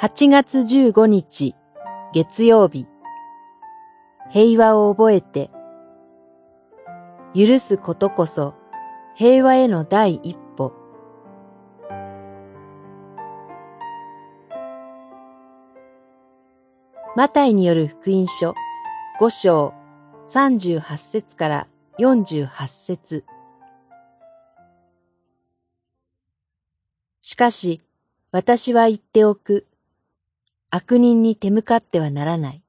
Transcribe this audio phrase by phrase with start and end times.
[0.00, 1.56] 8月15日
[2.14, 2.86] 月曜日。
[4.30, 5.50] 平和を覚えて。
[7.34, 8.54] 許すことこそ
[9.16, 10.72] 平和への第一歩。
[17.16, 18.54] マタイによる福音書
[19.20, 19.74] 5章
[20.28, 21.66] 38節から
[21.98, 23.24] 48節。
[27.20, 27.82] しかし、
[28.30, 29.67] 私は言っておく。
[30.70, 32.62] 悪人に手向かってはならない。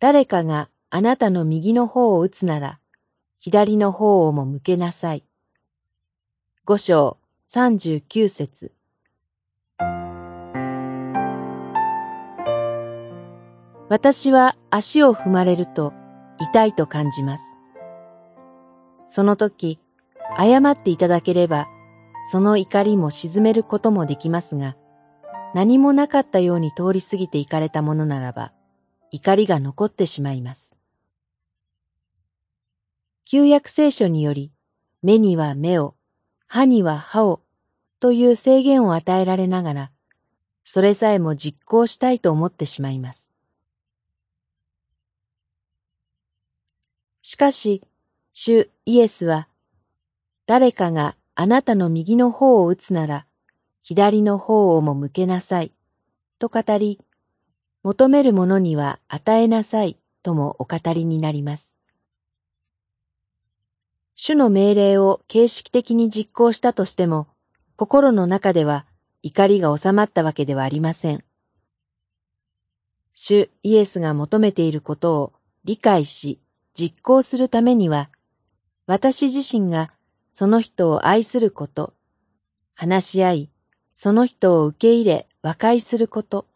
[0.00, 2.80] 誰かがあなたの右の方を打つなら、
[3.38, 5.22] 左の方をも向けなさい。
[6.64, 8.72] 五章三十九節
[13.88, 15.92] 私は足を踏まれると
[16.40, 17.44] 痛いと感じます。
[19.08, 19.78] その時、
[20.36, 21.68] 謝っていただければ、
[22.32, 24.76] その怒りも沈めることもできますが、
[25.56, 28.52] 何もなかったように通り過ぎていかれたものならば、
[29.10, 30.76] 怒りが残ってしまいます。
[33.24, 34.52] 旧約聖書により、
[35.00, 35.94] 目には目を、
[36.46, 37.40] 歯には歯を、
[38.00, 39.90] という制限を与えられながら、
[40.62, 43.30] それさえも実行したいと思ってしまいます。
[47.22, 47.82] しかし、
[48.34, 49.48] 主イエスは、
[50.44, 53.25] 誰かがあなたの右の方を打つなら、
[53.88, 55.72] 左の方をも向けなさい、
[56.40, 56.98] と語り、
[57.84, 61.76] 求めるものには与えなさい、ともお語りになります。
[64.16, 67.28] 主の命令を形式的に実行したとしても、
[67.76, 68.86] 心の中では
[69.22, 71.22] 怒りが収まったわけではありません。
[73.14, 76.40] 主イエスが求めていることを理解し
[76.74, 78.10] 実行するためには、
[78.88, 79.92] 私自身が
[80.32, 81.94] その人を愛すること、
[82.74, 83.50] 話し合い、
[83.98, 86.46] その人を受け入れ和解すること、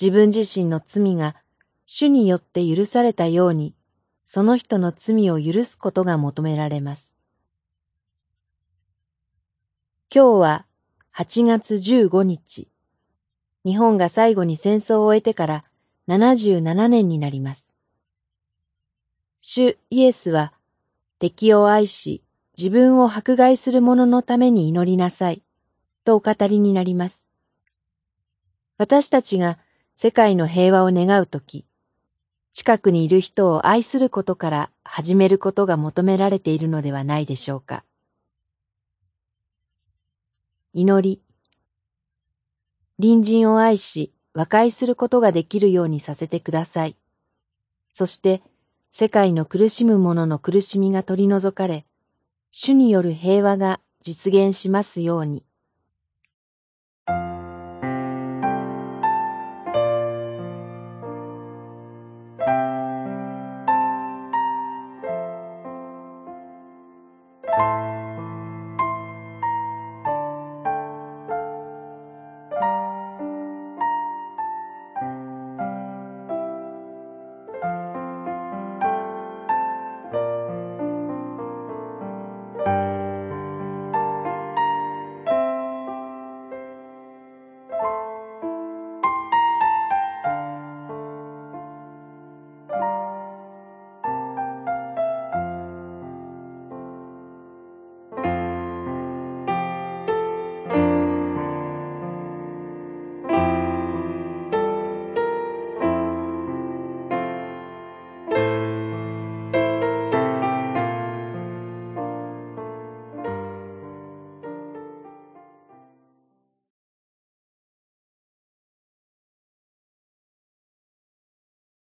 [0.00, 1.36] 自分自身の罪が
[1.84, 3.74] 主によって許されたように、
[4.24, 7.12] その人の罪を許すことが求められます。
[10.12, 10.66] 今日は
[11.14, 12.68] 8月15日。
[13.66, 15.64] 日本が最後に戦争を終えてから
[16.08, 17.70] 77年になります。
[19.42, 20.54] 主イエスは
[21.18, 22.22] 敵を愛し
[22.56, 25.42] 自分を迫害する者のために祈りなさい
[26.04, 27.26] とお語りになります。
[28.76, 29.58] 私たちが
[29.94, 31.64] 世界の平和を願うとき、
[32.52, 37.84] 近くにいる人を愛することから始めることが求められているのではないでしょうか。
[40.72, 41.20] 祈り。
[43.00, 46.96] 隣人を愛し和解することができるようにさせてください。
[47.92, 48.42] そして
[48.92, 51.86] 世界の苦しむ者の苦しみが取り除かれ、
[52.50, 55.44] 主による平和が実現しますように。